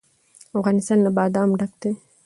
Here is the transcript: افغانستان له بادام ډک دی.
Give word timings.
افغانستان 0.57 0.97
له 1.05 1.09
بادام 1.17 1.49
ډک 1.59 1.71
دی. 1.81 1.91